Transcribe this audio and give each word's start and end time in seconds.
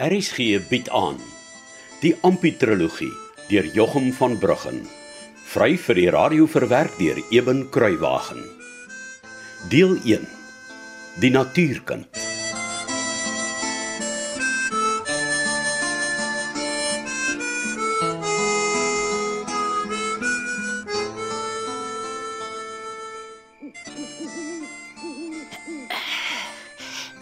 RSG 0.00 0.62
bied 0.70 0.86
aan 0.96 1.18
die 2.00 2.14
Amputrologie 2.24 3.12
deur 3.50 3.66
Jochum 3.76 4.06
van 4.16 4.38
Bruggen. 4.40 4.78
Vry 5.52 5.74
vir 5.76 5.98
die 5.98 6.06
radio 6.14 6.46
verwerk 6.48 6.94
deur 6.96 7.20
Eben 7.28 7.66
Kruiwagen. 7.68 8.40
Deel 9.68 9.98
1. 10.08 10.24
Die 11.20 11.30
natuurkind. 11.30 12.08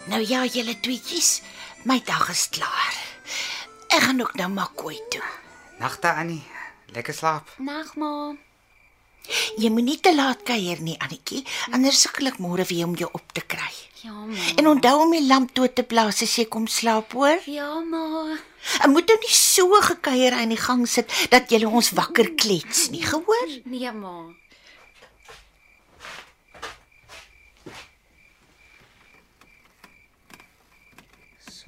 Nou 0.09 0.23
ja, 0.23 0.45
julle 0.47 0.79
tweetjies, 0.79 1.41
my 1.89 1.97
dag 2.05 2.29
is 2.29 2.45
klaar. 2.53 2.93
Ek 3.89 4.03
gaan 4.05 4.21
ook 4.21 4.35
nou 4.37 4.49
maar 4.53 4.69
kooi 4.77 4.99
toe. 5.09 5.25
Nagte 5.81 6.11
Annie, 6.13 6.43
lekker 6.93 7.13
slaap. 7.17 7.49
Nag 7.57 7.95
ma. 7.97 8.35
Jy 9.57 9.71
moenie 9.73 9.97
te 10.01 10.13
laat 10.13 10.43
kuier 10.45 10.81
nie, 10.85 10.97
Annetjie, 11.01 11.41
anders 11.73 12.01
sukkel 12.05 12.29
ek 12.29 12.37
môre 12.41 12.65
weer 12.69 12.85
om 12.85 12.93
jou 12.97 13.09
op 13.09 13.33
te 13.33 13.41
kry. 13.41 13.71
Ja, 14.03 14.13
ma. 14.13 14.37
En 14.61 14.69
onthou 14.69 14.95
om 15.01 15.15
die 15.17 15.25
lamp 15.25 15.53
toe 15.57 15.67
te 15.73 15.83
blaas 15.83 16.21
as 16.25 16.35
jy 16.37 16.45
kom 16.45 16.69
slaap, 16.69 17.13
hoor? 17.17 17.41
Ja, 17.49 17.71
ma. 17.81 18.37
Ek 18.83 18.89
moet 18.93 19.09
nou 19.09 19.17
nie 19.25 19.33
so 19.33 19.81
gekuier 19.89 20.37
in 20.43 20.53
die 20.53 20.61
gang 20.61 20.85
sit 20.87 21.09
dat 21.33 21.49
jy 21.49 21.63
ons 21.65 21.89
wakker 21.97 22.35
klets 22.37 22.89
nie, 22.93 23.01
gehoor? 23.05 23.57
Nee, 23.65 23.91
ma. 23.97 24.29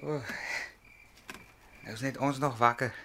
So. 0.02 0.07
Nou 1.81 1.94
is 1.94 2.02
net 2.02 2.17
ons 2.17 2.38
nog 2.38 2.57
wakker. 2.57 2.95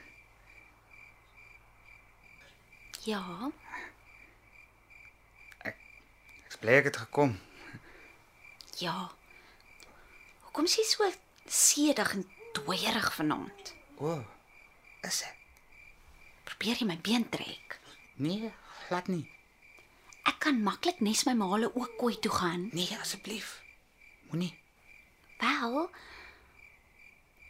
Ja. 3.04 3.50
Ek's 5.58 6.56
bly 6.60 6.78
ek 6.80 6.88
het 6.88 6.96
gekom. 6.96 7.36
Ja. 8.80 9.10
Hoekom 10.46 10.64
is 10.64 10.78
jy 10.80 10.86
so 10.88 11.10
sedig 11.44 12.16
en 12.16 12.24
dooierig 12.56 13.12
vanaand? 13.18 13.74
O. 14.00 14.16
Is 15.04 15.20
ek? 15.28 15.36
Probeer 16.48 16.80
jy 16.80 16.88
my 16.88 16.96
been 17.04 17.28
trek? 17.28 17.76
Nee, 18.16 18.54
glad 18.88 19.12
nie. 19.12 19.26
Ek 20.24 20.40
kan 20.48 20.64
maklik 20.64 21.04
nes 21.04 21.26
my 21.28 21.36
maale 21.36 21.68
ook 21.74 22.00
kooi 22.00 22.16
toe 22.24 22.32
gaan. 22.32 22.70
Nee, 22.72 22.88
asseblief. 23.04 23.58
Moenie. 24.30 24.54
Wel. 25.44 25.90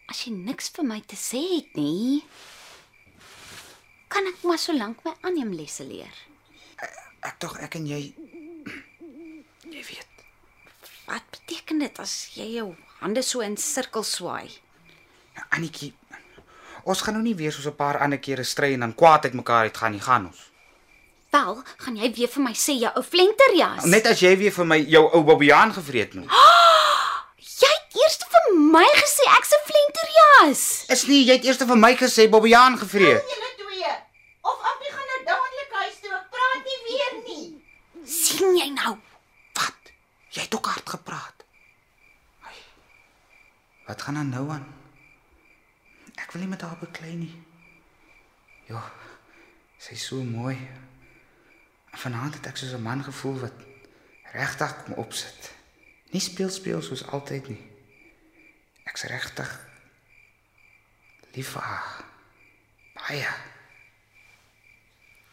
As 0.07 0.23
jy 0.23 0.33
niks 0.33 0.69
vir 0.77 0.87
my 0.87 1.01
te 1.03 1.17
sê 1.19 1.41
het 1.57 1.75
nie, 1.75 2.23
kan 4.13 4.27
ek 4.31 4.45
maar 4.47 4.61
so 4.63 4.75
lank 4.77 5.03
my 5.05 5.13
aanneemlesse 5.27 5.87
leer. 5.87 6.15
Ek 7.27 7.39
tog 7.43 7.57
ek 7.59 7.75
en 7.81 7.89
jy 7.91 8.01
jy 9.67 9.83
weet. 9.91 10.13
Wat 11.09 11.27
beteken 11.35 11.83
dit 11.83 11.99
as 12.03 12.13
jy 12.39 12.47
jou 12.61 12.69
hande 13.01 13.23
so 13.27 13.43
in 13.43 13.57
sirkels 13.59 14.15
swaai? 14.19 14.47
Ja, 15.37 15.47
Annetjie. 15.59 15.93
Ons 16.87 17.03
gaan 17.03 17.19
nou 17.19 17.25
nie 17.25 17.35
weer 17.35 17.53
soos 17.53 17.67
'n 17.67 17.75
paar 17.75 17.99
ander 17.99 18.19
kere 18.19 18.45
stry 18.45 18.73
en 18.75 18.81
dan 18.81 18.95
kwaad 18.95 19.25
uit 19.25 19.35
mekaar 19.35 19.67
uitgaan 19.67 19.93
nie, 19.93 20.01
gaan 20.01 20.27
ons. 20.27 20.51
Wel, 21.31 21.63
gaan 21.83 21.97
jy 21.97 22.13
weer 22.15 22.29
vir 22.29 22.43
my 22.43 22.53
sê 22.55 22.79
jou 22.79 22.93
ou 22.95 23.03
flenterjas? 23.03 23.85
Net 23.85 24.07
as 24.07 24.21
jy 24.21 24.37
weer 24.39 24.53
vir 24.53 24.67
my 24.67 24.79
jou 24.79 25.03
ou 25.13 25.23
Bobbejaan 25.25 25.73
gevreet 25.75 26.15
noem. 26.15 26.31
Jy 27.61 27.69
het 27.73 27.95
eers 27.97 28.19
vir 28.33 28.55
my 28.55 28.87
gesê 29.03 29.25
ek's 29.39 29.53
'n 29.53 29.67
flenterjas. 30.37 30.85
Is 30.89 31.07
nie 31.07 31.25
jy 31.25 31.37
het 31.39 31.45
eers 31.45 31.59
vir 31.59 31.79
my 31.79 31.95
gesê 31.97 32.29
Bobbejaan 32.31 32.79
gevreet? 32.79 33.23
Julle 33.23 33.51
twee. 33.57 33.93
Of 34.43 34.59
Appie 34.71 34.93
gaan 34.93 35.09
nou 35.13 35.21
dadelik 35.25 35.73
huis 35.81 35.99
toe. 36.01 36.13
Ek 36.13 36.31
praat 36.31 36.65
nie 36.65 36.79
weer 36.87 37.15
nie. 37.27 37.47
sien 38.07 38.57
jy 38.57 38.69
nou? 38.75 38.97
Wat? 39.57 39.93
Jy 40.31 40.43
het 40.43 40.55
ook 40.55 40.67
hard 40.67 40.89
gepraat. 40.89 41.45
Ai. 42.47 42.55
Wat 43.87 44.03
gaan 44.03 44.15
dan 44.15 44.29
nou 44.31 44.49
aan? 44.51 44.67
Ek 46.17 46.33
wil 46.33 46.43
nie 46.43 46.51
met 46.51 46.61
haar 46.61 46.79
beklei 46.81 47.15
nie. 47.15 47.35
Ja. 48.69 48.83
Sy 49.79 49.93
is 49.95 50.07
so 50.07 50.23
mooi. 50.25 50.57
Vanaand 51.97 52.35
het 52.35 52.47
ek 52.47 52.57
soos 52.57 52.73
'n 52.75 52.83
man 52.83 53.05
gevoel 53.05 53.41
wat 53.41 53.55
regtig 54.33 54.85
kom 54.85 54.95
opsit. 54.95 55.53
Nie 56.11 56.21
speel 56.21 56.51
speel 56.51 56.83
soos 56.83 57.07
altyd 57.07 57.49
nie. 57.49 57.63
Ek's 58.85 59.03
regtig 59.03 59.66
lief 61.37 61.53
vir 61.55 61.63
haar. 61.63 62.05
Baie. 62.97 63.29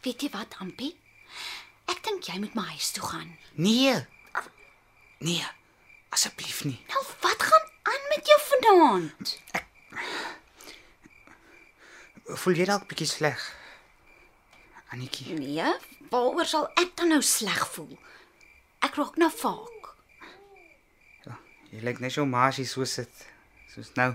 Weet 0.03 0.25
jy 0.25 0.29
wat, 0.33 0.55
Ampie? 0.63 0.91
Ek 1.91 2.03
dink 2.03 2.27
jy 2.27 2.37
moet 2.43 2.55
my 2.57 2.65
huis 2.73 2.91
toe 2.95 3.03
gaan. 3.07 3.31
Nee. 3.55 3.95
Nee. 5.23 5.45
Asseblief 6.13 6.63
nie. 6.67 6.77
Nou, 6.91 7.03
wat 7.23 7.43
gaan 7.49 7.67
aan 7.89 8.07
met 8.11 8.27
jou 8.29 8.39
vanaand? 8.49 9.35
Voel 12.43 12.59
jy 12.59 12.67
dalk 12.67 12.87
bietjie 12.91 13.07
sleg? 13.09 13.41
Annetjie. 14.93 15.33
Nee, 15.39 15.71
waaroor 16.11 16.47
sal 16.47 16.67
ek 16.79 16.93
dan 16.99 17.15
nou 17.15 17.21
sleg 17.25 17.63
voel? 17.73 17.95
Ek 18.85 18.99
raak 18.99 19.15
nou 19.19 19.31
vaak. 19.33 19.71
Jy 21.73 21.81
lyk 21.81 22.03
net 22.03 22.13
so 22.13 22.27
maasie 22.29 22.67
so 22.69 22.85
sit. 22.85 23.09
Soos 23.73 23.89
nou. 23.97 24.11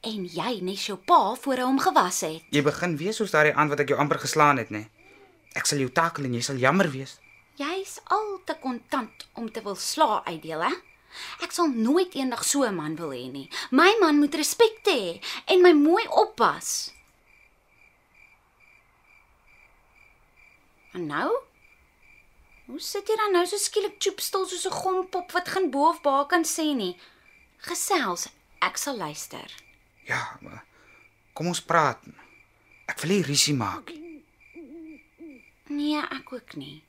En 0.00 0.24
jy 0.24 0.60
nes 0.64 0.86
jou 0.86 0.96
pa 0.96 1.34
voor 1.36 1.60
hy 1.60 1.66
hom 1.68 1.80
gewas 1.80 2.22
het. 2.24 2.44
Jy 2.54 2.62
begin 2.64 2.96
weer 2.96 3.12
soos 3.12 3.34
daardie 3.34 3.52
aan 3.52 3.68
wat 3.68 3.82
ek 3.84 3.92
jou 3.92 3.98
amper 4.00 4.22
geslaan 4.22 4.60
het, 4.62 4.72
nê? 4.72 4.86
Ek 5.52 5.68
sal 5.68 5.82
jou 5.82 5.90
takel 5.92 6.24
en 6.24 6.34
jy 6.38 6.40
sal 6.46 6.56
jammer 6.56 6.88
wees. 6.92 7.18
Jy's 7.60 7.98
al 8.10 8.40
te 8.48 8.56
kontant 8.62 9.26
om 9.38 9.50
te 9.52 9.62
wil 9.62 9.76
sla 9.76 10.22
uitdeel, 10.24 10.64
hè? 10.64 10.72
Ek 11.44 11.52
sal 11.54 11.68
nooit 11.68 12.16
eendag 12.16 12.44
so 12.44 12.64
'n 12.64 12.74
man 12.74 12.96
wil 12.96 13.12
hê 13.12 13.30
nie. 13.30 13.48
My 13.70 13.92
man 14.00 14.18
moet 14.18 14.34
respek 14.34 14.80
hê 14.84 15.20
en 15.46 15.62
my 15.62 15.72
mooi 15.72 16.06
oppas. 16.08 16.92
En 20.94 21.06
nou? 21.06 21.30
Hoe 22.66 22.80
sit 22.80 23.08
jy 23.08 23.16
dan 23.16 23.32
nou 23.32 23.46
so 23.46 23.56
skielik 23.56 23.96
choopstil 23.98 24.46
soos 24.46 24.66
'n 24.66 24.70
gompop 24.80 25.32
wat 25.32 25.48
geen 25.48 25.70
bo 25.70 25.88
of 25.88 26.00
ba 26.02 26.24
kan 26.24 26.44
sê 26.44 26.74
nie? 26.74 26.96
Gesels, 27.58 28.28
ek 28.66 28.76
sal 28.80 28.96
luister. 28.96 29.50
Ja, 30.08 30.38
maar 30.40 30.64
kom 31.32 31.46
ons 31.46 31.62
praat. 31.62 32.00
Ek 32.86 33.00
wil 33.00 33.10
nie 33.14 33.22
rusie 33.26 33.54
maak 33.54 33.90
nie. 33.90 34.02
Nee, 35.72 36.00
ek 36.02 36.32
ook 36.32 36.54
nie. 36.60 36.82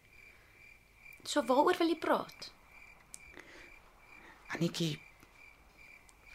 So 1.24 1.42
waaroor 1.48 1.78
wil 1.80 1.88
jy 1.90 1.96
praat? 1.98 2.52
Annetjie, 4.54 5.00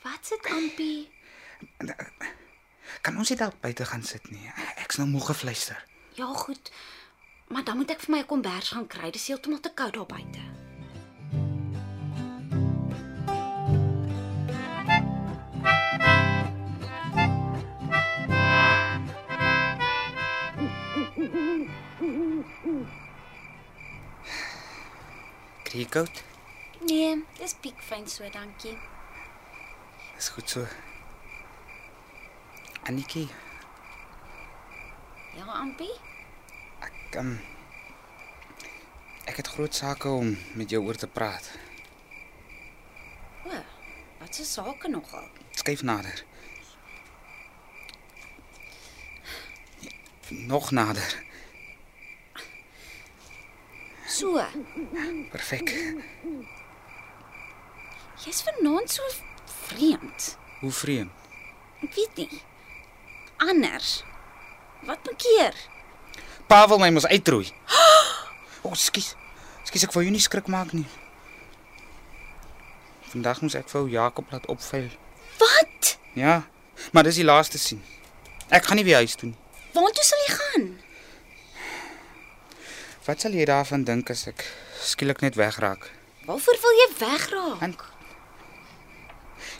Wat 0.03 0.25
sit 0.27 0.47
Ampie? 0.49 1.11
kan 3.05 3.17
ons 3.21 3.28
nie 3.28 3.37
dalk 3.39 3.61
buite 3.61 3.84
gaan 3.84 4.03
sit 4.03 4.31
nie? 4.33 4.49
Ek's 4.81 4.97
nou 4.97 5.07
moeg 5.09 5.27
gefluister. 5.27 5.77
Ja, 6.17 6.27
goed. 6.34 6.71
Maar 7.53 7.65
dan 7.65 7.77
moet 7.77 7.91
ek 7.91 8.01
vir 8.01 8.11
my 8.15 8.21
'n 8.22 8.27
kombers 8.27 8.69
gaan 8.72 8.87
kry. 8.87 9.11
Dis 9.11 9.27
heeltemal 9.28 9.61
te 9.61 9.71
koud 9.75 9.93
daar 9.95 10.07
buite. 10.07 10.41
Koud? 25.92 26.22
Nee, 26.87 27.25
dis 27.39 27.54
piekfyn 27.60 28.07
so, 28.09 28.25
dankie. 28.33 28.77
Dis 30.16 30.28
goed 30.37 30.48
so. 30.51 30.66
Annetjie, 32.89 33.28
Ja, 35.37 35.45
Ampie? 35.60 35.92
ek 36.81 37.15
um, 37.21 37.37
ek 39.31 39.37
het 39.41 39.47
groot 39.54 39.75
sake 39.75 40.09
om 40.09 40.33
met 40.59 40.71
jou 40.72 40.81
oor 40.84 40.97
te 40.98 41.07
praat. 41.07 41.51
O, 43.47 43.60
wat 44.21 44.34
se 44.34 44.45
sake 44.45 44.89
nogal? 44.91 45.28
Skuif 45.60 45.83
nader. 45.83 46.25
Nog 50.28 50.71
nader. 50.71 51.15
So, 54.21 54.37
Perfek. 55.33 55.71
jy's 58.21 58.43
vanaand 58.45 58.91
so 58.93 59.03
vreemd. 59.45 60.37
Hoe 60.61 60.72
vreemd. 60.72 61.13
Ek 61.81 61.95
weet 61.95 62.17
nie. 62.17 62.43
Anders. 63.41 64.03
Wat 64.84 65.01
bekeer? 65.03 65.57
Pa 66.47 66.67
wil 66.69 66.83
my 66.83 66.91
mos 66.93 67.09
uitroei. 67.09 67.49
O, 68.61 68.69
oh, 68.69 68.77
skus. 68.77 69.15
Skus 69.65 69.89
ek 69.89 69.97
wou 69.97 70.05
jou 70.05 70.13
nie 70.13 70.21
skrik 70.21 70.53
maak 70.53 70.77
nie. 70.77 70.84
Vandag 73.15 73.41
moes 73.41 73.57
ek 73.57 73.73
vir 73.73 73.89
Jakob 73.89 74.28
laat 74.37 74.51
opvuil. 74.53 74.93
Wat? 75.41 75.97
Ja. 76.13 76.43
Maar 76.93 77.09
dis 77.09 77.23
die 77.23 77.25
laaste 77.25 77.57
sien. 77.59 77.81
Ek 78.53 78.69
gaan 78.69 78.77
nie 78.77 78.84
weer 78.84 79.01
huis 79.01 79.16
toe 79.16 79.33
nie. 79.33 79.39
Waartoe 79.73 80.05
sal 80.05 80.25
jy 80.27 80.37
gaan? 80.37 80.71
Wat 83.10 83.24
sal 83.24 83.33
jy 83.34 83.42
daarvan 83.42 83.83
dink 83.83 84.10
as 84.15 84.28
ek 84.30 84.45
skielik 84.86 85.18
net 85.24 85.34
wegraak? 85.34 85.89
Waarvoor 86.28 86.59
wil 86.62 86.77
jy 86.78 86.84
wegraak? 87.01 87.57
Hand. 87.59 87.80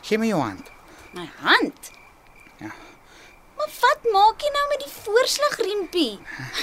Gee 0.07 0.19
my 0.21 0.29
jou 0.29 0.39
hand. 0.39 0.69
My 1.11 1.25
hand. 1.41 1.89
Ja. 2.61 2.71
Maar 3.57 3.73
wat 3.81 4.07
maak 4.13 4.45
jy 4.45 4.53
nou 4.55 4.63
met 4.69 4.85
die 4.85 4.93
voorslagriempie? 4.93 6.13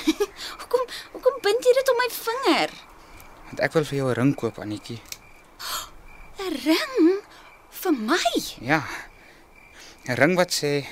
hoekom 0.62 0.88
hoekom 1.12 1.38
bind 1.44 1.68
jy 1.68 1.76
dit 1.76 1.92
om 1.92 2.00
my 2.00 2.08
vinger? 2.16 2.74
Want 3.50 3.64
ek 3.68 3.76
wil 3.76 3.88
vir 3.92 4.00
jou 4.00 4.08
'n 4.08 4.18
ring 4.22 4.34
koop, 4.40 4.64
Anetjie. 4.64 5.00
'n 6.40 6.58
Ring 6.64 7.20
vir 7.84 8.00
my. 8.00 8.32
Ja. 8.64 8.80
'n 10.08 10.16
Ring 10.24 10.40
wat 10.40 10.56
sê 10.56 10.88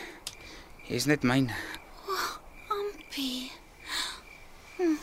jy's 0.93 1.09
net 1.09 1.25
myne. 1.25 1.57
Ampie. 2.69 3.49
Hm. 4.77 5.01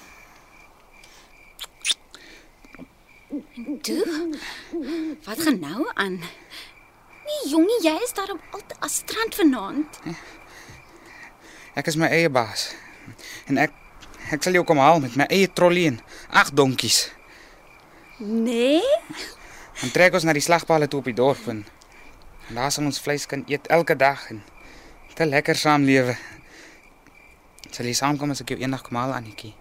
Toe? 3.84 4.38
Wat 5.24 5.42
gaan 5.42 5.60
nou 5.60 5.92
aan? 5.94 6.20
Nee, 7.24 7.50
jongie, 7.50 7.80
jy 7.84 7.96
is 8.04 8.14
daarom 8.16 8.40
altyd 8.52 8.80
as 8.80 8.96
strand 9.04 9.36
vanaand. 9.36 10.00
Ek 11.76 11.90
is 11.92 11.98
my 12.00 12.08
eie 12.08 12.30
baas. 12.32 12.70
En 13.52 13.60
ek 13.60 13.76
ek 14.32 14.46
sal 14.46 14.56
jou 14.56 14.64
kom 14.64 14.80
haal 14.80 15.02
met 15.04 15.18
my 15.20 15.28
eie 15.28 15.50
trollie 15.52 15.90
en 15.92 16.00
ag 16.32 16.54
donkies. 16.56 17.10
Nee? 18.24 18.80
Dan 19.82 19.92
trek 19.92 20.16
ons 20.16 20.24
na 20.24 20.36
die 20.38 20.46
slagpale 20.46 20.88
toe 20.88 21.02
op 21.04 21.12
die 21.12 21.18
dorp 21.18 21.44
en, 21.52 21.66
en 22.48 22.62
daar 22.62 22.72
sal 22.72 22.88
ons 22.88 23.02
vleis 23.04 23.28
kan 23.28 23.44
eet 23.52 23.68
elke 23.68 24.00
dag 24.00 24.30
en 24.32 24.40
te 25.14 25.28
lekker 25.28 25.60
saamlewe. 25.60 26.16
Sal 27.68 27.92
jy 27.92 28.00
saamkom 28.00 28.32
as 28.32 28.46
ek 28.46 28.56
jou 28.56 28.62
eendag 28.64 28.88
kom 28.88 29.02
haal, 29.02 29.18
Anetjie? 29.20 29.52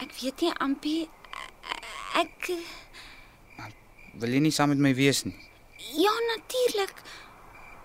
Ek 0.00 0.14
weet 0.16 0.46
nie, 0.46 0.56
Ampie. 0.64 1.10
Ek 2.18 2.50
Wil 4.20 4.34
jy 4.34 4.40
nie 4.40 4.50
saam 4.52 4.68
met 4.74 4.78
my 4.78 4.94
wees 4.94 5.24
nie? 5.24 5.36
ja, 5.96 6.12
natuurlik. 6.36 6.92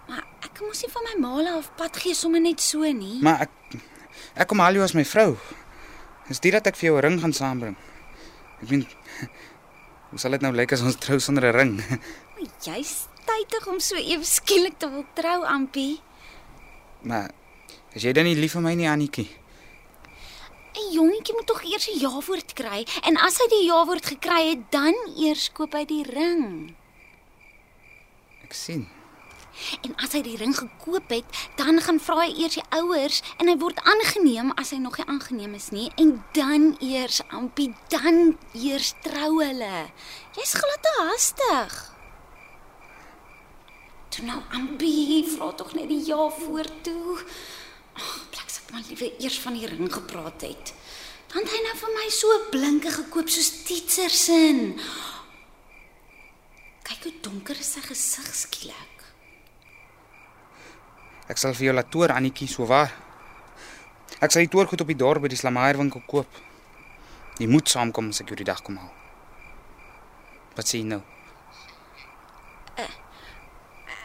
Maar 0.09 0.23
ek 0.43 0.59
moes 0.61 0.81
nie 0.83 0.91
van 0.91 1.03
my 1.07 1.13
maale 1.27 1.51
af 1.57 1.69
pad 1.79 1.95
gee 1.97 2.13
sommer 2.13 2.41
net 2.41 2.59
so 2.61 2.83
nie. 2.91 3.21
Maar 3.23 3.45
ek 3.47 3.51
ek 4.35 4.47
kom 4.47 4.59
haal 4.59 4.73
jou 4.75 4.83
as 4.83 4.93
my 4.93 5.05
vrou. 5.05 5.37
Dis 6.27 6.39
dit 6.43 6.51
dat 6.51 6.67
ek 6.67 6.75
vir 6.75 6.89
jou 6.89 6.97
'n 6.97 7.01
ring 7.05 7.19
gaan 7.21 7.33
saambring. 7.33 7.75
Ek 8.61 8.69
meen 8.69 8.85
hoe 10.09 10.19
sal 10.19 10.31
dit 10.31 10.41
nou 10.41 10.51
lyk 10.53 10.71
as 10.73 10.81
ons 10.81 10.95
trou 10.95 11.19
sonder 11.19 11.45
'n 11.49 11.55
ring? 11.55 11.73
Maar 12.35 12.49
Jy's 12.61 13.07
tydig 13.25 13.67
om 13.67 13.79
so 13.79 13.95
ewe 13.95 14.23
skielik 14.25 14.77
te 14.77 14.89
wil 14.89 15.05
trou, 15.15 15.45
Ampie. 15.45 16.01
Maar 17.01 17.31
is 17.93 18.03
jy 18.03 18.11
dan 18.11 18.25
nie 18.25 18.35
lief 18.35 18.53
vir 18.53 18.61
my 18.61 18.73
nie, 18.75 18.87
Annetjie? 18.89 19.29
'n 20.75 20.91
Jongetjie 20.91 21.35
moet 21.35 21.47
tog 21.47 21.63
eers 21.63 21.87
'n 21.89 21.99
ja-woord 21.99 22.53
kry 22.53 22.85
en 23.07 23.17
as 23.17 23.37
hy 23.39 23.47
die 23.49 23.65
ja-woord 23.65 24.05
gekry 24.05 24.49
het, 24.49 24.71
dan 24.71 24.95
eers 25.15 25.51
koop 25.51 25.73
hy 25.73 25.85
die 25.85 26.03
ring. 26.03 26.75
Ek 28.43 28.53
sien. 28.53 28.87
En 29.87 29.95
as 30.03 30.11
hy 30.11 30.21
die 30.25 30.35
ring 30.35 30.53
gekoop 30.55 31.09
het, 31.09 31.25
dan 31.55 31.79
gaan 31.81 31.99
vra 32.03 32.25
hy 32.25 32.31
eers 32.43 32.57
die 32.59 32.65
ouers 32.75 33.21
en 33.39 33.47
hy 33.47 33.55
word 33.61 33.79
aangeneem 33.87 34.51
as 34.59 34.73
hy 34.75 34.79
nog 34.83 34.97
nie 34.99 35.07
aangeneem 35.07 35.55
is 35.55 35.69
nie 35.71 35.87
en 36.01 36.17
dan 36.35 36.75
eers 36.83 37.21
Ampie, 37.31 37.71
dan 37.89 38.35
eers 38.53 38.93
trou 39.05 39.39
hulle. 39.39 39.87
Jy's 40.35 40.55
glad 40.59 40.81
te 40.83 40.95
hastig. 40.99 41.77
Toe 44.11 44.25
nou 44.27 44.41
Ampie, 44.51 45.23
vra 45.35 45.51
tog 45.55 45.73
net 45.73 45.87
die 45.91 46.03
ja 46.03 46.29
voor 46.29 46.67
toe. 46.83 47.19
Ag, 47.95 48.11
maar 48.75 48.83
liewer 48.89 49.11
eers 49.23 49.39
van 49.39 49.55
die 49.55 49.67
ring 49.71 49.87
gepraat 49.93 50.41
het. 50.43 50.73
Dan 51.31 51.45
het 51.45 51.51
hy 51.53 51.59
nou 51.63 51.75
vir 51.79 51.91
my 51.95 52.07
so 52.11 52.39
blinke 52.51 52.91
gekoop 52.91 53.29
soos 53.31 53.47
Tietsersin. 53.63 54.73
Kyk 56.83 57.05
hoe 57.07 57.13
donker 57.23 57.55
is 57.55 57.69
sy 57.77 57.83
gesig 57.85 58.27
skielik. 58.35 59.05
Ek 61.31 61.39
sal 61.39 61.55
vir 61.55 61.69
jou 61.69 61.75
laat 61.77 61.87
toer, 61.93 62.11
Annetjie, 62.17 62.49
so 62.51 62.67
waar. 62.67 62.91
Ek 64.19 64.35
sal 64.35 64.43
die 64.43 64.51
toergoed 64.51 64.83
op 64.83 64.91
die 64.91 64.99
dorp 64.99 65.23
by 65.23 65.31
die 65.31 65.39
slamaierwinkel 65.39 66.03
koop. 66.11 66.43
Jy 67.39 67.47
moet 67.47 67.71
saamkom 67.71 68.11
as 68.11 68.19
ek 68.25 68.33
jou 68.33 68.41
die 68.43 68.51
dag 68.51 68.59
kom 68.59 68.75
haal. 68.83 68.91
Wat 70.59 70.67
sê 70.67 70.83
jy 70.83 70.89
nou? 70.91 70.99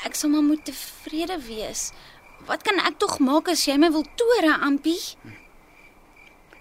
Ek 0.07 0.15
sal 0.17 0.31
maar 0.33 0.47
moet 0.47 0.63
tevrede 0.65 1.37
wees. 1.45 1.91
Wat 2.47 2.63
kan 2.63 2.79
ek 2.83 2.97
tog 2.99 3.19
maak 3.23 3.49
as 3.53 3.65
jy 3.69 3.77
my 3.79 3.91
wil 3.93 4.07
toere, 4.19 4.57
Ampie? 4.67 5.01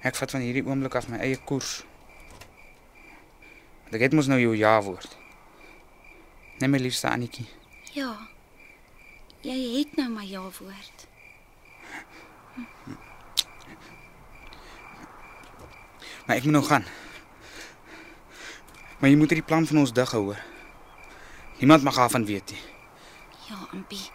Ek 0.06 0.16
vat 0.16 0.32
van 0.32 0.44
hierdie 0.44 0.64
oomblik 0.68 0.96
af 0.96 1.10
my 1.12 1.18
eie 1.24 1.38
koers. 1.38 1.84
Want 3.84 3.98
Ek 3.98 4.06
het 4.08 4.14
mos 4.14 4.30
nou 4.32 4.40
jou 4.40 4.54
ja 4.56 4.78
woord. 4.86 5.16
Net 6.60 6.70
my 6.70 6.78
liefste 6.80 7.10
Annetjie. 7.10 7.48
Ja. 7.96 8.14
Jy 9.44 9.56
het 9.80 9.96
nou 9.98 10.10
my 10.14 10.26
ja 10.28 10.44
woord. 10.44 11.08
Maar 16.26 16.36
ek 16.38 16.44
moet 16.46 16.54
nou 16.60 16.64
gaan. 16.66 16.86
Maar 19.00 19.10
jy 19.10 19.16
moet 19.18 19.32
hierdie 19.32 19.48
plan 19.48 19.66
van 19.66 19.78
ons 19.82 19.94
dig 19.96 20.12
hoor. 20.12 20.38
Niemand 21.60 21.84
mag 21.84 21.96
daarvan 21.96 22.26
weet 22.28 22.52
nie. 22.52 22.62
Ja, 23.50 23.58
Ampie. 23.74 24.06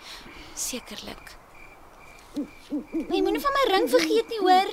Sekerlik. 0.54 1.34
Jy 2.34 3.20
moenie 3.22 3.42
van 3.42 3.54
my 3.54 3.64
ring 3.70 3.90
vergeet 3.90 4.30
nie, 4.32 4.40
hoor. 4.42 4.70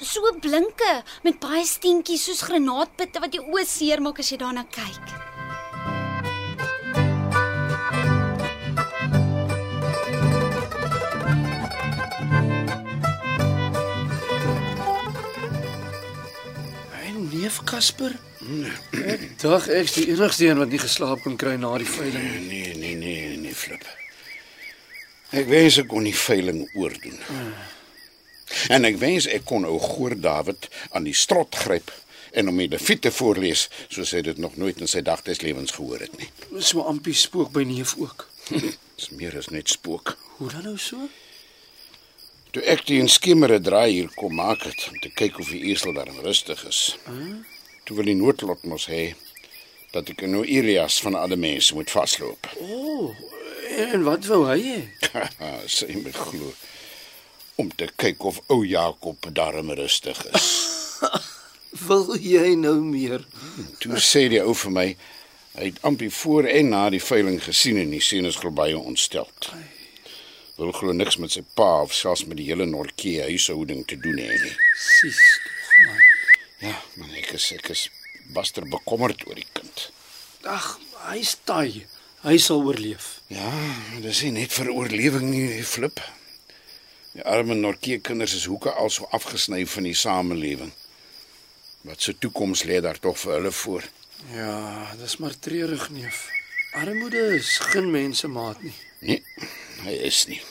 So 0.00 0.32
blinke 0.40 0.92
met 1.26 1.40
baie 1.42 1.64
steentjies 1.68 2.24
soos 2.24 2.46
granaatpitte 2.48 3.20
wat 3.20 3.34
jou 3.36 3.44
oë 3.52 3.66
seermaak 3.68 4.22
as 4.22 4.32
jy 4.32 4.40
daarna 4.40 4.64
kyk. 4.72 5.18
Neef 17.30 17.60
Casper? 17.68 18.14
Ek 18.96 19.22
dink 19.38 19.66
ek's 19.76 19.94
die 19.96 20.08
enigste 20.10 20.48
een 20.48 20.58
wat 20.60 20.72
nie 20.72 20.80
geslaap 20.80 21.22
kon 21.24 21.36
kry 21.40 21.54
na 21.60 21.70
die 21.78 21.88
veiling 21.88 22.24
nie. 22.24 22.40
Nee, 22.48 22.74
nee, 22.80 22.94
nee, 22.96 23.36
nee, 23.44 23.54
flip. 23.54 23.84
Ek 25.30 25.46
wens 25.46 25.78
ek 25.78 25.90
kon 25.90 26.06
die 26.06 26.16
veiling 26.16 26.64
oordoen. 26.74 27.18
En 28.74 28.86
ek 28.88 28.98
wens 28.98 29.28
ek 29.30 29.44
kon 29.46 29.66
ou 29.68 29.78
Goor 29.78 30.16
David 30.18 30.66
aan 30.90 31.06
die 31.06 31.14
strot 31.14 31.54
gryp 31.54 31.92
en 32.34 32.50
hom 32.50 32.58
die 32.58 32.68
Lewiete 32.70 33.12
voorlees 33.14 33.68
soos 33.88 34.12
hy 34.14 34.24
dit 34.26 34.38
nog 34.42 34.56
nooit 34.58 34.78
in 34.82 34.90
sy 34.90 35.02
dagtes 35.06 35.42
lewens 35.42 35.74
gehoor 35.76 36.02
het 36.02 36.16
nie. 36.18 36.28
So 36.58 36.82
ampie 36.86 37.14
spook 37.14 37.52
by 37.54 37.62
neef 37.66 37.94
ook. 37.98 38.26
Dis 38.98 39.10
meer 39.14 39.38
as 39.38 39.50
net 39.54 39.70
spook. 39.70 40.16
Hoe 40.38 40.50
dan 40.50 40.66
nou 40.66 40.76
so? 40.78 41.08
Toe 42.50 42.62
ek 42.66 42.82
die 42.88 42.98
skemere 43.06 43.60
draai 43.62 43.90
hier 43.92 44.10
kom 44.18 44.34
maak 44.34 44.64
het 44.66 44.88
om 44.90 44.98
te 44.98 45.12
kyk 45.14 45.38
of 45.38 45.50
die 45.54 45.62
eersel 45.70 45.94
daar 45.94 46.10
rustig 46.24 46.64
is. 46.66 46.96
Toe 47.86 47.98
wil 47.98 48.10
die 48.10 48.18
noodlot 48.18 48.66
mos 48.66 48.88
hê 48.90 49.12
dat 49.94 50.10
ek 50.10 50.26
nou 50.30 50.42
Elias 50.42 50.98
van 51.02 51.14
alle 51.18 51.38
mense 51.38 51.74
moet 51.74 51.90
vasloop. 51.90 52.50
O, 52.58 53.06
oh, 53.06 53.30
en 53.90 54.02
wat 54.06 54.26
wou 54.30 54.44
hy 54.50 54.58
hê? 54.62 54.80
Sy 55.76 55.96
my 56.00 56.12
glo 56.14 56.52
om 57.60 57.70
te 57.76 57.90
kyk 58.00 58.24
of 58.24 58.40
ou 58.48 58.64
Jakob 58.64 59.26
darm 59.36 59.72
rustig 59.76 60.20
is. 60.32 60.48
Wil 61.86 62.16
jy 62.18 62.54
nou 62.58 62.78
meer? 62.82 63.24
Toe 63.82 64.00
sê 64.02 64.26
die 64.32 64.40
ou 64.42 64.54
vir 64.64 64.74
my 64.74 64.86
hy 65.58 65.68
het 65.68 65.80
ampie 65.86 66.10
voor 66.14 66.48
en 66.48 66.72
na 66.72 66.86
die 66.94 67.02
veiling 67.02 67.40
gesien 67.42 67.78
en 67.82 67.92
die 67.92 68.02
sien 68.04 68.26
is 68.28 68.38
glo 68.40 68.54
baie 68.54 68.78
ontsteld. 68.78 69.50
Wil 70.60 70.72
glo 70.76 70.94
niks 70.96 71.18
met 71.20 71.34
sy 71.34 71.42
pa 71.56 71.82
of 71.84 71.94
selfs 71.96 72.26
met 72.28 72.38
die 72.40 72.48
hele 72.50 72.66
Norkie 72.68 73.20
huishouding 73.24 73.84
te 73.88 73.98
doen 74.00 74.18
hê 74.20 74.34
nie. 74.34 74.56
Sis 74.78 75.20
tog 75.44 75.78
man. 75.86 76.02
Ja, 76.60 76.76
maar 77.00 77.14
ek 77.16 77.32
is 77.38 77.46
ek 77.56 77.72
is 77.72 77.86
baster 78.34 78.66
bekommerd 78.68 79.24
oor 79.28 79.38
die 79.38 79.48
kind. 79.56 79.86
Ag, 80.48 80.74
hy's 81.08 81.36
taai. 81.48 81.86
Hy 82.20 82.36
sal 82.36 82.60
oorleef. 82.68 83.22
Ja, 83.32 83.48
dis 84.04 84.18
nie 84.26 84.34
net 84.42 84.52
vir 84.52 84.68
oorlewing 84.74 85.30
nie, 85.32 85.62
flip. 85.64 86.02
Die 87.14 87.24
arme 87.24 87.56
Norkie 87.56 87.96
kinders 88.04 88.34
is 88.36 88.44
hoeke 88.50 88.74
al 88.76 88.92
so 88.92 89.08
afgesny 89.16 89.62
van 89.66 89.88
die 89.88 89.96
samelewing. 89.96 90.74
Wat 91.88 92.04
se 92.04 92.12
toekoms 92.12 92.66
lê 92.68 92.82
daar 92.84 93.00
tog 93.00 93.16
vir 93.22 93.38
hulle 93.38 93.54
voor? 93.62 93.88
Ja, 94.34 94.52
dis 95.00 95.16
maar 95.16 95.38
treurig 95.40 95.88
neef. 95.96 96.26
Armoede 96.76 97.24
is 97.38 97.56
geen 97.72 97.88
mense 97.90 98.28
maat 98.28 98.60
nie. 98.62 98.76
Nee, 99.00 99.22
hy 99.86 99.96
is 100.12 100.26
nie. 100.28 100.42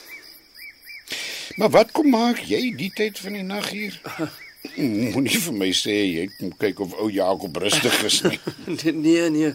Maar 1.56 1.70
wat 1.70 1.94
kom 1.94 2.10
maak 2.10 2.42
jy 2.50 2.64
die 2.74 2.90
tyd 2.90 3.18
van 3.22 3.38
die 3.38 3.46
nag 3.46 3.70
hier? 3.70 3.94
Moenie 5.12 5.40
vir 5.44 5.56
my 5.56 5.70
sê 5.76 5.96
jy 6.06 6.24
kom 6.38 6.54
kyk 6.60 6.80
of 6.84 6.96
ou 7.02 7.10
Jakob 7.12 7.56
rustig 7.62 8.00
is 8.08 8.22
nie. 8.26 8.40
Nee, 8.80 8.92
nee, 8.92 9.28
nee. 9.30 9.52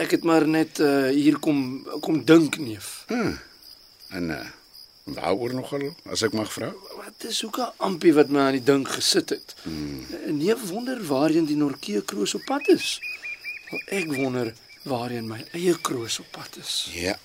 Ek 0.00 0.16
het 0.16 0.24
maar 0.24 0.46
net 0.48 0.80
uh, 0.80 1.08
hier 1.12 1.38
kom 1.38 1.84
kom 2.04 2.24
dink 2.24 2.58
neef. 2.58 3.04
En 3.08 4.30
uh 4.30 4.44
waaroor 5.04 5.52
nogal 5.52 5.82
as 6.08 6.22
ek 6.24 6.32
mag 6.32 6.48
vra? 6.52 6.70
Wat 6.96 7.24
is 7.28 7.42
'n 7.44 7.72
ampie 7.76 8.14
wat 8.14 8.28
my 8.28 8.40
aan 8.40 8.56
die 8.56 8.62
dink 8.62 8.88
gesit 8.88 9.28
het. 9.30 9.54
Hmm. 9.62 10.06
Neef 10.32 10.68
wonder 10.68 11.06
waarheen 11.06 11.44
die 11.44 11.56
Norkee 11.56 12.00
kroos 12.02 12.34
op 12.34 12.44
pad 12.44 12.68
is. 12.68 12.98
Wel, 13.70 13.80
ek 14.00 14.12
wonder 14.14 14.54
waarheen 14.82 15.28
my 15.28 15.44
eie 15.52 15.76
kroos 15.80 16.18
op 16.18 16.30
pad 16.30 16.56
is. 16.56 16.88
Ja. 16.92 17.18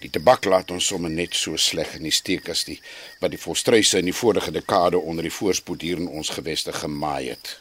Die 0.00 0.08
tabak 0.08 0.46
laat 0.48 0.70
ons 0.72 0.86
sommer 0.88 1.10
net 1.12 1.34
so 1.36 1.58
sleg 1.60 1.96
in 1.98 2.06
die 2.08 2.14
steek 2.14 2.48
as 2.48 2.64
die 2.64 2.78
wat 3.20 3.34
die 3.34 3.40
volstryse 3.40 4.00
in 4.00 4.08
die 4.08 4.16
vorige 4.16 4.52
dekade 4.54 4.98
onder 4.98 5.26
die 5.26 5.34
voorspoed 5.34 5.82
hier 5.84 6.00
in 6.00 6.08
ons 6.08 6.32
geweste 6.32 6.72
gemaai 6.72 7.28
het. 7.28 7.58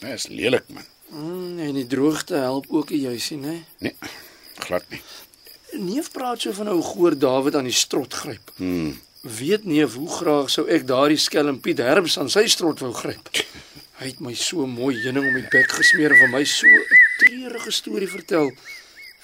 Dit 0.00 0.14
is 0.14 0.28
lelik 0.32 0.68
man. 0.72 0.86
Mm, 1.08 1.58
en 1.64 1.74
die 1.76 1.86
droogte 1.86 2.40
help 2.40 2.66
ook 2.68 2.90
nie 2.94 3.00
juis 3.00 3.30
nie, 3.30 3.40
né? 3.40 3.56
Nee, 3.84 3.94
glad 4.64 4.88
nie. 4.92 5.00
Neef 5.76 6.10
praat 6.12 6.40
so 6.40 6.52
van 6.56 6.70
ou 6.72 6.80
goor 6.84 7.16
Dawid 7.16 7.56
aan 7.56 7.68
die 7.68 7.76
strot 7.76 8.14
gryp. 8.14 8.52
Hmm. 8.56 8.96
Weet 9.20 9.64
neef 9.68 9.98
hoe 10.00 10.08
graag 10.08 10.48
sou 10.52 10.64
ek 10.72 10.86
daardie 10.88 11.20
skelm 11.20 11.60
Piet 11.60 11.82
Herbs 11.84 12.16
aan 12.20 12.32
sy 12.32 12.46
strot 12.48 12.80
wou 12.84 12.94
gryp. 12.96 13.28
Hy 13.98 14.12
het 14.12 14.20
my 14.24 14.32
so 14.38 14.64
mooi 14.70 14.94
heuning 15.02 15.26
om 15.26 15.36
die 15.36 15.48
bek 15.50 15.72
gesmeer 15.74 16.14
en 16.14 16.22
vir 16.22 16.32
my 16.32 16.44
so 16.48 16.68
'n 16.68 17.00
treurige 17.20 17.72
storie 17.74 18.08
vertel. 18.08 18.52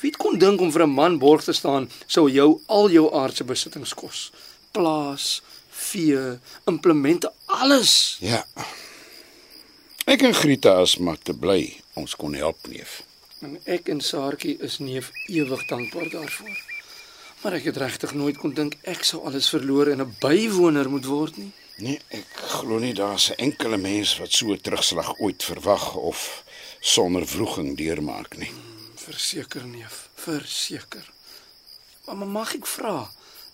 Wie 0.01 0.13
kon 0.17 0.39
dink 0.39 0.61
om 0.61 0.73
vir 0.73 0.83
'n 0.83 0.95
man 0.95 1.19
borg 1.19 1.45
te 1.45 1.53
staan 1.53 1.91
sou 2.07 2.31
jou 2.31 2.61
al 2.67 2.91
jou 2.91 3.13
aardse 3.15 3.45
besittings 3.45 3.95
kos? 3.95 4.33
Plaas, 4.73 5.43
vee, 5.71 6.39
implemente, 6.67 7.33
alles. 7.47 8.17
Ja. 8.21 8.45
Ek 10.05 10.23
en 10.23 10.35
Grieta 10.35 10.81
is 10.81 10.97
maar 10.97 11.19
te 11.19 11.33
bly 11.33 11.81
ons 11.95 12.17
kon 12.17 12.35
help 12.35 12.67
neef. 12.69 13.03
En 13.41 13.59
ek 13.65 13.89
en 13.89 14.01
Saartjie 14.01 14.59
is 14.61 14.79
neef 14.79 15.11
ewig 15.29 15.67
dankbaar 15.67 16.11
daarvoor. 16.11 16.59
Maar 17.43 17.53
ek 17.53 17.65
het 17.65 17.77
regtig 17.77 18.15
nooit 18.15 18.37
kon 18.41 18.55
dink 18.57 18.77
ek 18.83 19.05
sou 19.05 19.23
alles 19.25 19.49
verloor 19.49 19.91
en 19.93 20.01
'n 20.01 20.17
bywoner 20.21 20.91
moet 20.91 21.05
word 21.05 21.37
nie. 21.37 21.53
Nee, 21.77 22.01
ek 22.09 22.27
glo 22.37 22.79
nie 22.79 22.95
daar's 22.95 23.31
'n 23.31 23.41
enkele 23.49 23.77
mens 23.77 24.19
wat 24.19 24.33
so 24.33 24.53
'n 24.53 24.61
terugslag 24.61 25.19
ooit 25.19 25.43
verwag 25.43 25.95
of 25.95 26.45
sonder 26.81 27.27
vroeging 27.27 27.77
deurmaak 27.77 28.37
nie. 28.39 28.53
Verseker 29.05 29.67
neef, 29.67 30.09
verseker. 30.15 31.05
Maar, 32.07 32.17
maar 32.17 32.29
mag 32.29 32.55
ek 32.57 32.67
vra? 32.67 33.11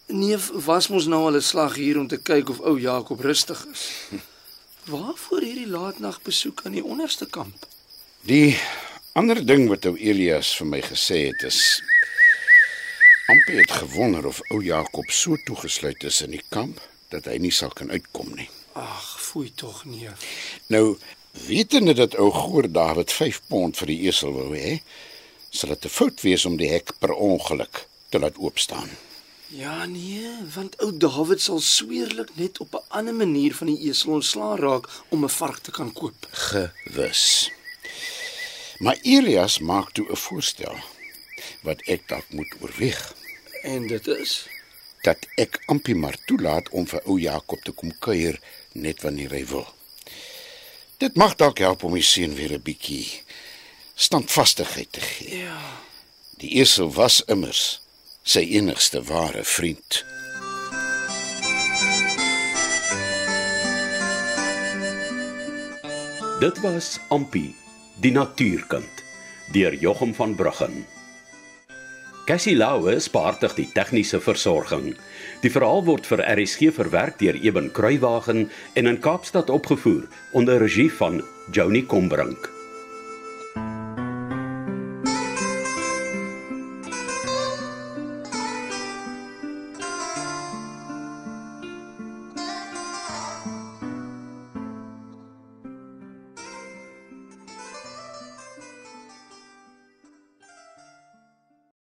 Neef 0.07 0.51
was 0.67 0.89
mos 0.91 1.07
nou 1.11 1.25
al 1.27 1.39
'n 1.39 1.43
slag 1.43 1.75
hier 1.75 1.99
om 1.99 2.07
te 2.09 2.19
kyk 2.19 2.51
of 2.51 2.61
ou 2.61 2.79
Jakob 2.79 3.21
rustig 3.21 3.67
is. 3.73 3.83
Waarvoor 4.93 5.43
hierdie 5.43 5.71
laatnag 5.71 6.23
besoek 6.23 6.63
aan 6.65 6.79
die 6.79 6.85
onderste 6.85 7.27
kamp? 7.27 7.67
Die 8.23 8.59
ander 9.13 9.47
ding 9.47 9.69
wat 9.69 9.87
ou 9.87 9.97
Elias 9.97 10.55
vir 10.57 10.67
my 10.67 10.81
gesê 10.83 11.27
het 11.31 11.43
is 11.43 11.83
Ampie 13.31 13.61
het 13.61 13.71
gewonder 13.71 14.27
of 14.27 14.41
ou 14.51 14.63
Jakob 14.65 15.11
so 15.11 15.37
toegesluit 15.47 16.03
is 16.05 16.23
in 16.23 16.35
die 16.35 16.47
kamp 16.49 16.81
dat 17.11 17.27
hy 17.31 17.37
nie 17.39 17.53
sal 17.55 17.71
kan 17.71 17.91
uitkom 17.91 18.35
nie. 18.35 18.49
Ag, 18.75 19.07
foei 19.23 19.53
tog 19.55 19.85
neef. 19.85 20.25
Nou, 20.67 20.99
wetende 21.47 21.95
dat 21.95 22.17
ou 22.19 22.31
Goor 22.35 22.67
Dawid 22.71 23.13
5 23.13 23.41
pond 23.47 23.79
vir 23.79 23.87
die 23.93 24.01
esel 24.11 24.35
wou 24.35 24.51
hê, 24.55 24.81
sal 25.51 25.69
dit 25.69 25.85
'n 25.85 25.97
fout 25.99 26.21
wees 26.21 26.45
om 26.45 26.57
die 26.57 26.71
hek 26.71 26.93
per 26.99 27.13
ongeluk 27.13 27.87
te 28.09 28.19
laat 28.19 28.37
oop 28.39 28.59
staan. 28.59 28.91
Ja 29.51 29.85
nee, 29.87 30.31
want 30.55 30.79
ou 30.79 30.97
Dawid 30.97 31.41
sal 31.43 31.61
sweerlik 31.61 32.31
net 32.35 32.59
op 32.59 32.75
'n 32.75 32.87
ander 32.89 33.15
manier 33.15 33.55
van 33.55 33.67
die 33.67 33.89
esel 33.89 34.13
ontslaan 34.13 34.59
raak 34.59 34.89
om 35.09 35.25
'n 35.25 35.29
vark 35.29 35.59
te 35.59 35.71
kan 35.71 35.93
koop. 35.93 36.29
Gewis. 36.31 37.51
Maar 38.79 38.99
Elias 39.03 39.59
maak 39.59 39.93
toe 39.93 40.07
'n 40.11 40.17
voorstel 40.17 40.77
wat 41.63 41.81
ek 41.83 42.09
dalk 42.09 42.29
moet 42.31 42.55
oorweeg. 42.61 43.15
En 43.63 43.87
dit 43.87 44.07
is 44.07 44.47
dat 45.03 45.27
ek 45.35 45.63
Ampie 45.67 45.95
maar 45.95 46.17
toelaat 46.25 46.69
om 46.69 46.87
vir 46.87 47.03
ou 47.05 47.21
Jakob 47.21 47.63
te 47.63 47.73
kom 47.73 47.93
kuier 47.99 48.41
net 48.73 49.03
wanneer 49.03 49.31
hy 49.31 49.45
wil. 49.47 49.67
Dit 50.97 51.17
mag 51.17 51.35
dalk 51.37 51.59
help 51.59 51.85
om 51.85 51.95
die 51.97 52.03
seun 52.03 52.35
weer 52.35 52.53
'n 52.53 52.63
bietjie 52.63 53.23
standvastigheid 54.01 54.93
te 54.93 55.01
gee. 55.01 55.39
ja. 55.39 55.59
Die 56.41 56.55
esel 56.57 56.89
was 56.97 57.21
immers 57.29 57.81
sy 58.25 58.41
enigste 58.57 59.03
ware 59.05 59.43
vriend. 59.45 59.99
Dit 66.41 66.61
was 66.65 66.95
Ampi, 67.13 67.51
die 68.01 68.13
natuurkind, 68.17 69.03
deur 69.53 69.77
Jochum 69.77 70.15
van 70.17 70.33
Bruggen. 70.35 70.87
Cassie 72.25 72.57
Lauwe 72.57 72.95
spaartig 73.05 73.57
die 73.59 73.67
tegniese 73.75 74.21
versorging. 74.25 74.95
Die 75.43 75.51
verhaal 75.53 75.85
word 75.85 76.09
vir 76.09 76.23
RSG 76.25 76.71
verwerk 76.79 77.19
deur 77.21 77.37
Eben 77.37 77.69
Kruiwagen 77.77 78.47
en 78.73 78.89
in 78.89 79.01
Kaapstad 79.05 79.53
opgevoer 79.53 80.09
onder 80.33 80.63
regie 80.63 80.89
van 81.03 81.21
Joni 81.53 81.85
Combrink. 81.85 82.60